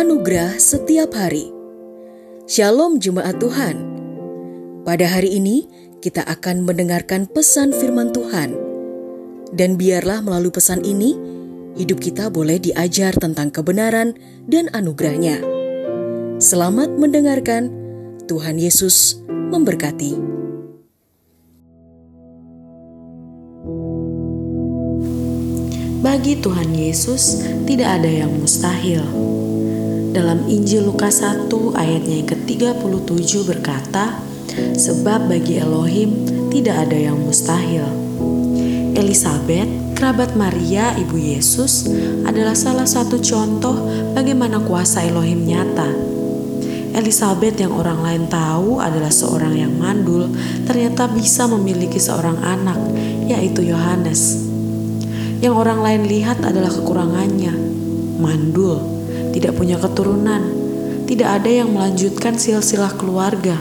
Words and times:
Anugerah 0.00 0.56
setiap 0.56 1.12
hari. 1.12 1.52
Shalom 2.48 3.04
jemaat 3.04 3.36
Tuhan. 3.36 3.84
Pada 4.80 5.04
hari 5.04 5.36
ini 5.36 5.68
kita 6.00 6.24
akan 6.24 6.64
mendengarkan 6.64 7.28
pesan 7.28 7.68
firman 7.76 8.08
Tuhan. 8.08 8.56
Dan 9.52 9.76
biarlah 9.76 10.24
melalui 10.24 10.56
pesan 10.56 10.88
ini 10.88 11.20
hidup 11.76 12.00
kita 12.00 12.32
boleh 12.32 12.56
diajar 12.56 13.12
tentang 13.12 13.52
kebenaran 13.52 14.16
dan 14.48 14.72
anugerahnya. 14.72 15.44
Selamat 16.40 16.96
mendengarkan. 16.96 17.68
Tuhan 18.24 18.56
Yesus 18.56 19.20
memberkati. 19.28 20.16
Bagi 26.00 26.40
Tuhan 26.40 26.72
Yesus 26.72 27.44
tidak 27.68 28.00
ada 28.00 28.08
yang 28.08 28.32
mustahil. 28.40 29.29
Dalam 30.10 30.50
Injil 30.50 30.90
Lukas 30.90 31.22
1 31.22 31.46
ayatnya 31.78 32.18
yang 32.18 32.28
ke-37 32.34 33.46
berkata, 33.46 34.18
Sebab 34.74 35.30
bagi 35.30 35.62
Elohim 35.62 36.26
tidak 36.50 36.90
ada 36.90 36.98
yang 36.98 37.14
mustahil. 37.14 37.86
Elizabeth, 38.98 39.70
kerabat 39.94 40.34
Maria, 40.34 40.98
ibu 40.98 41.14
Yesus, 41.14 41.86
adalah 42.26 42.58
salah 42.58 42.90
satu 42.90 43.22
contoh 43.22 43.86
bagaimana 44.10 44.58
kuasa 44.58 45.06
Elohim 45.06 45.46
nyata. 45.46 45.86
Elizabeth 46.90 47.54
yang 47.62 47.70
orang 47.70 48.02
lain 48.02 48.26
tahu 48.26 48.82
adalah 48.82 49.14
seorang 49.14 49.54
yang 49.54 49.70
mandul, 49.78 50.26
ternyata 50.66 51.06
bisa 51.06 51.46
memiliki 51.46 52.02
seorang 52.02 52.34
anak, 52.42 52.82
yaitu 53.30 53.62
Yohanes. 53.62 54.42
Yang 55.38 55.54
orang 55.54 55.86
lain 55.86 56.02
lihat 56.10 56.42
adalah 56.42 56.74
kekurangannya, 56.74 57.54
mandul, 58.18 58.99
tidak 59.30 59.56
punya 59.58 59.78
keturunan, 59.78 60.42
tidak 61.10 61.42
ada 61.42 61.50
yang 61.50 61.74
melanjutkan 61.74 62.38
silsilah 62.38 62.94
keluarga. 62.94 63.58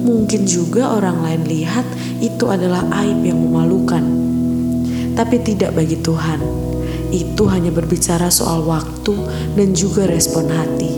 Mungkin 0.00 0.48
juga 0.48 0.96
orang 0.96 1.24
lain 1.24 1.42
lihat 1.48 1.84
itu 2.20 2.48
adalah 2.48 2.84
aib 3.04 3.20
yang 3.24 3.40
memalukan, 3.40 4.04
tapi 5.16 5.40
tidak 5.40 5.76
bagi 5.76 6.00
Tuhan. 6.00 6.40
Itu 7.10 7.50
hanya 7.50 7.74
berbicara 7.74 8.30
soal 8.30 8.64
waktu 8.64 9.16
dan 9.58 9.72
juga 9.72 10.06
respon 10.06 10.46
hati. 10.52 10.92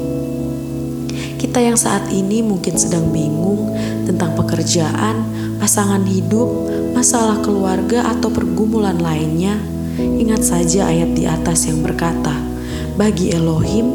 Kita 1.42 1.58
yang 1.58 1.74
saat 1.74 2.06
ini 2.14 2.38
mungkin 2.38 2.78
sedang 2.78 3.10
bingung 3.10 3.74
tentang 4.06 4.38
pekerjaan, 4.38 5.26
pasangan 5.58 6.06
hidup, 6.06 6.46
masalah 6.94 7.42
keluarga, 7.42 8.06
atau 8.14 8.30
pergumulan 8.30 8.98
lainnya. 9.02 9.58
Ingat 9.98 10.42
saja 10.46 10.86
ayat 10.86 11.18
di 11.18 11.26
atas 11.26 11.66
yang 11.66 11.82
berkata, 11.82 12.51
"Bagi 12.94 13.32
Elohim, 13.32 13.90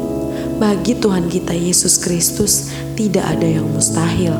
bagi 0.58 0.98
Tuhan 0.98 1.30
kita 1.30 1.54
Yesus 1.54 1.98
Kristus, 2.02 2.72
tidak 2.98 3.24
ada 3.26 3.46
yang 3.46 3.66
mustahil." 3.70 4.34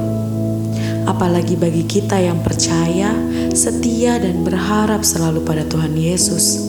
Apalagi 1.09 1.57
bagi 1.57 1.89
kita 1.89 2.21
yang 2.21 2.45
percaya, 2.45 3.17
setia, 3.57 4.21
dan 4.21 4.45
berharap 4.45 5.01
selalu 5.01 5.41
pada 5.41 5.65
Tuhan 5.65 5.97
Yesus 5.97 6.69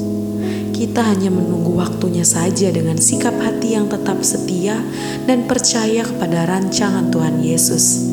kita 0.80 1.04
hanya 1.04 1.28
menunggu 1.28 1.76
waktunya 1.76 2.24
saja 2.24 2.72
dengan 2.72 2.96
sikap 2.96 3.36
hati 3.36 3.76
yang 3.76 3.92
tetap 3.92 4.24
setia 4.24 4.80
dan 5.28 5.44
percaya 5.44 6.08
kepada 6.08 6.48
rancangan 6.48 7.12
Tuhan 7.12 7.44
Yesus. 7.44 8.08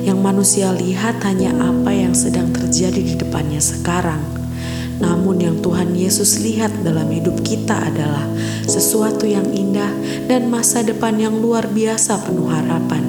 Yang 0.00 0.18
manusia 0.24 0.72
lihat 0.72 1.20
hanya 1.28 1.52
apa 1.52 1.92
yang 1.92 2.16
sedang 2.16 2.48
terjadi 2.48 2.96
di 2.96 3.14
depannya 3.20 3.60
sekarang. 3.60 4.24
Namun 4.96 5.42
yang 5.42 5.56
Tuhan 5.60 5.92
Yesus 5.92 6.40
lihat 6.40 6.72
dalam 6.80 7.08
hidup 7.12 7.40
kita 7.44 7.76
adalah 7.76 8.24
sesuatu 8.64 9.28
yang 9.28 9.46
indah 9.52 9.90
dan 10.26 10.48
masa 10.48 10.80
depan 10.80 11.16
yang 11.20 11.36
luar 11.36 11.68
biasa 11.68 12.24
penuh 12.24 12.48
harapan. 12.48 13.04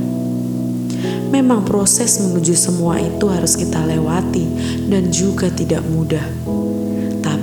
Memang 1.27 1.67
proses 1.67 2.23
menuju 2.23 2.55
semua 2.55 2.99
itu 2.99 3.27
harus 3.27 3.59
kita 3.59 3.83
lewati 3.83 4.47
dan 4.87 5.11
juga 5.11 5.51
tidak 5.51 5.83
mudah 5.83 6.23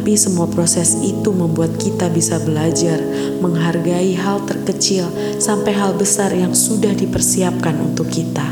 tapi 0.05 0.21
semua 0.21 0.45
proses 0.45 1.01
itu 1.01 1.33
membuat 1.33 1.81
kita 1.81 2.13
bisa 2.13 2.37
belajar 2.37 3.01
menghargai 3.41 4.13
hal 4.13 4.45
terkecil 4.45 5.09
sampai 5.41 5.73
hal 5.73 5.97
besar 5.97 6.29
yang 6.37 6.53
sudah 6.53 6.93
dipersiapkan 6.93 7.73
untuk 7.81 8.13
kita. 8.13 8.45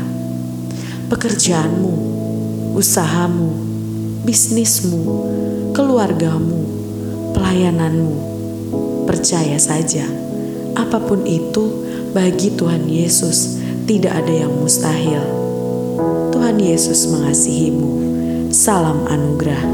Pekerjaanmu, 1.13 1.93
usahamu, 2.73 3.53
bisnismu, 4.25 5.05
keluargamu, 5.73 6.61
pelayananmu. 7.33 8.31
Percaya 9.09 9.57
saja, 9.57 10.05
apa 10.77 11.01
pun 11.01 11.25
itu 11.25 11.83
bagi 12.13 12.53
Tuhan 12.53 12.85
Yesus 12.87 13.57
tidak 13.89 14.23
ada 14.23 14.45
yang 14.45 14.53
mustahil. 14.53 15.19
Tuhan 16.31 16.61
Yesus 16.61 17.09
mengasihimu. 17.09 17.91
Salam 18.53 19.09
anugerah. 19.09 19.65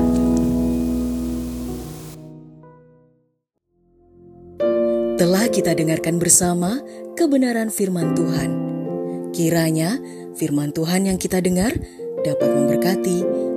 Telah 5.20 5.46
kita 5.52 5.76
dengarkan 5.76 6.16
bersama 6.16 6.80
kebenaran 7.20 7.68
firman 7.68 8.16
Tuhan. 8.16 8.50
Kiranya 9.36 10.00
firman 10.40 10.72
Tuhan 10.72 11.12
yang 11.12 11.20
kita 11.20 11.44
dengar 11.44 11.76
dapat 12.24 12.50
memberkati, 12.56 13.49